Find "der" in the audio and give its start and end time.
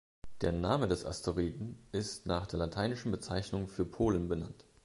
0.41-0.51, 2.47-2.57